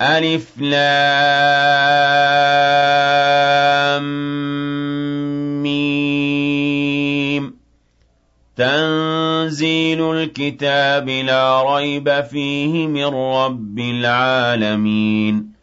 [0.00, 2.02] ألف لام
[5.62, 7.56] ميم.
[8.56, 15.55] تنزيل الكتاب لا ريب فيه من رب العالمين.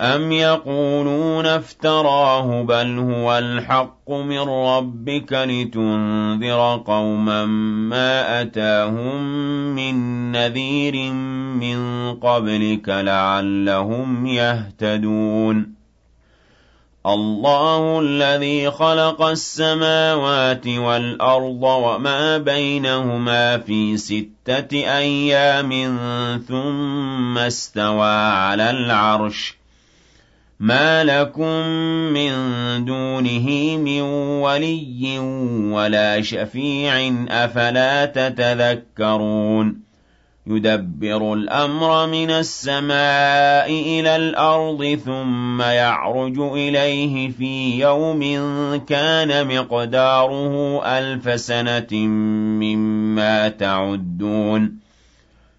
[0.00, 7.44] أَمْ يَقُولُونَ افْتَرَاهُ بَلْ هُوَ الْحَقُّ مِن رَّبِّكَ لِتُنذِرَ قَوْمًا
[7.90, 9.22] مَّا أَتَاهُم
[9.74, 9.94] مِّن
[10.32, 11.12] نَّذِيرٍ
[11.60, 11.78] مِّن
[12.14, 15.74] قَبْلِكَ لَعَلَّهُمْ يَهْتَدُونَ
[17.06, 25.70] اللَّهُ الَّذِي خَلَقَ السَّمَاوَاتِ وَالْأَرْضَ وَمَا بَيْنَهُمَا فِي سِتَّةِ أَيَّامٍ
[26.48, 29.57] ثُمَّ اسْتَوَىٰ عَلَى الْعَرْشِ
[30.60, 31.66] مَا لَكُم
[32.12, 32.32] مِّن
[32.84, 34.00] دُونِهِ مِن
[34.42, 35.18] وَلِيٍّ
[35.72, 39.80] وَلَا شَفِيعٍ ۚ أَفَلَا تَتَذَكَّرُونَ
[40.46, 48.20] يُدَبِّرُ الْأَمْرَ مِنَ السَّمَاءِ إِلَى الْأَرْضِ ثُمَّ يَعْرُجُ إِلَيْهِ فِي يَوْمٍ
[48.86, 51.92] كَانَ مِقْدَارُهُ أَلْفَ سَنَةٍ
[52.58, 54.87] مِّمَّا تَعُدُّونَ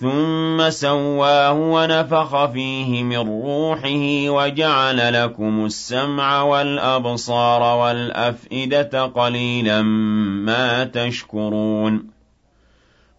[0.00, 12.04] ثُمَّ سَوَّاهُ وَنَفَخَ فِيهِ مِن رُّوحِهِ وَجَعَلَ لَكُمُ السَّمْعَ وَالْأَبْصَارَ وَالْأَفْئِدَةَ ۚ قَلِيلًا مَّا تَشْكُرُونَ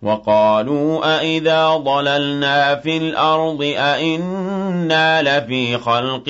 [0.02, 6.30] وَقَالُوا أَإِذَا ضَلَلْنَا فِي الْأَرْضِ أَإِنَّا لَفِي خَلْقٍ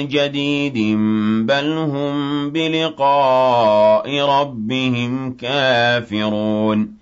[0.00, 0.98] جَدِيدٍ ۚ
[1.48, 6.98] بَلْ هُم بِلِقَاءِ رَبِّهِمْ كَافِرُونَ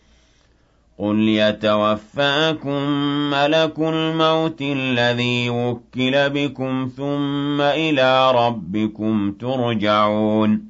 [0.99, 2.83] قُلْ يَتَوَفَّاكُم
[3.31, 10.62] مَّلَكُ الْمَوْتِ الَّذِي وُكِّلَ بِكُمْ ثُمَّ إِلَىٰ رَبِّكُمْ تُرْجَعُونَ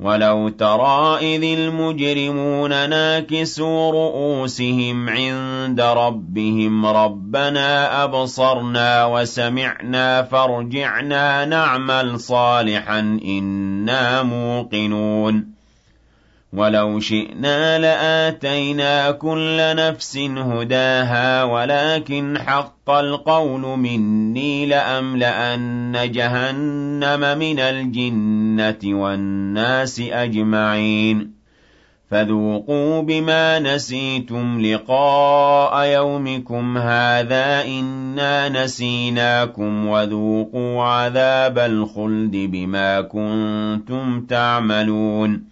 [0.00, 14.22] وَلَوْ تَرَىٰ إِذِ الْمُجْرِمُونَ نَاكِسُو رُءُوسِهِمْ عِندَ رَبِّهِمْ رَبَّنَا أَبْصَرْنَا وَسَمِعْنَا فَارْجِعْنَا نَعْمَلْ صَالِحًا إِنَّا
[14.22, 15.59] مُوقِنُونَ
[16.52, 30.00] وَلَوْ شِئْنَا لَآتَيْنَا كُلَّ نَفْسٍ هُدَاهَا وَلَٰكِنْ حَقَّ الْقَوْلُ مِنِّي لَأَمْلَأَنَّ جَهَنَّمَ مِنَ الْجِنَّةِ وَالنَّاسِ
[30.00, 31.40] أَجْمَعِينَ.
[32.10, 45.49] فَذُوقُوا بِمَا نَسِيتُمْ لِقَاءَ يَوْمِكُمْ هَٰذَا إِنَّا نَسِينَاكُمْ وَذُوقُوا عَذَابَ الْخُلْدِ بِمَا كُنتُمْ تَعْمَلُونَ.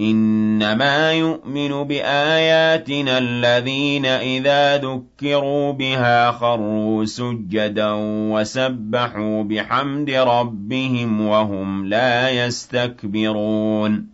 [0.00, 7.92] إِنَّمَا يُؤْمِنُ بِآيَاتِنَا الَّذِينَ إِذَا ذُكِّرُوا بِهَا خَرُّوا سُجَّدًا
[8.32, 14.06] وَسَبَّحُوا بِحَمْدِ رَبِّهِمْ وَهُمْ لَا يَسْتَكْبِرُونَ.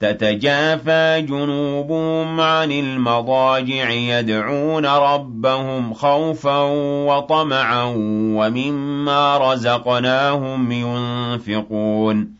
[0.00, 6.60] تَتَجَافَىٰ جُنُوبُهُمْ عَنِ الْمَضَاجِعِ يَدْعُونَ رَبَّهُمْ خَوْفًا
[7.06, 7.84] وَطَمَعًا
[8.36, 12.39] وَمِمَّا رَزَقْنَاهُمْ يُنفِقُونَ.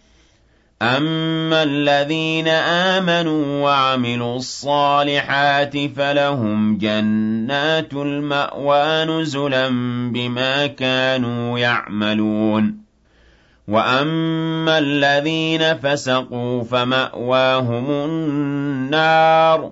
[0.81, 9.67] أَمَّا الَّذِينَ آمَنُوا وَعَمِلُوا الصَّالِحَاتِ فَلَهُمْ جَنَّاتُ الْمَأْوَىٰ نُزُلًا
[10.13, 12.77] بِمَا كَانُوا يَعْمَلُونَ
[13.67, 19.71] وَأَمَّا الَّذِينَ فَسَقُوا فَمَأْوَاهُمُ النَّارُ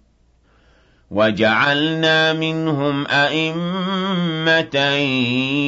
[1.11, 4.79] وَجَعَلْنَا مِنْهُمْ أَئِمَّةً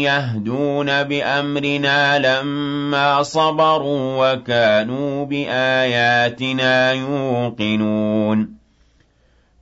[0.04, 8.50] يَهْدُونَ بِأَمْرِنَا لَمَّا صَبَرُوا وَكَانُوا بِآيَاتِنَا يُوقِنُونَ.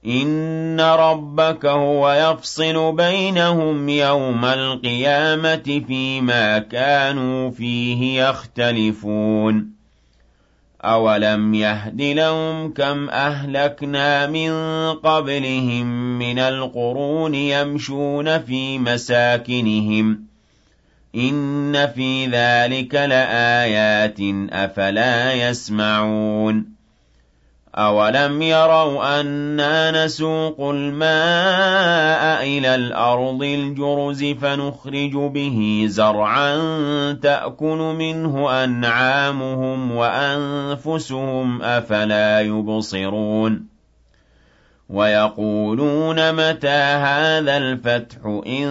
[0.08, 9.81] إِنَّ رَبَّكَ هُوَ يَفْصِلُ بَيْنَهُمْ يَوْمَ الْقِيَامَةِ فِيمَا كَانُوا فِيهِ يَخْتَلِفُونَ.
[10.86, 14.52] أَوَلَمْ يَهْدِ لَهُمْ كَمْ أَهْلَكْنَا مِن
[14.94, 15.86] قَبْلِهِم
[16.20, 20.18] مِّنَ الْقُرُونِ يَمْشُونَ فِي مَسَاكِنِهِمْ ۗ
[21.20, 24.24] إِنَّ فِي ذَٰلِكَ لَآيَاتٍ ۖ
[24.54, 26.81] أَفَلَا يَسْمَعُونَ
[27.76, 36.56] أَوَلَمْ يَرَوْا أَنَّا نَسُوقُ الْمَاءَ إِلَى الْأَرْضِ الْجُرُزِ فَنُخْرِجُ بِهِ زَرْعًا
[37.24, 43.66] تَأْكُلُ مِنْهُ أَنْعَامُهُمْ وَأَنفُسُهُمْ ۖ أَفَلَا يُبْصِرُونَ
[44.90, 48.68] وَيَقُولُونَ مَتَىٰ هَٰذَا الْفَتْحُ إِن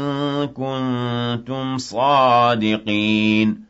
[0.47, 3.70] كُنتُمْ صَادِقِينَ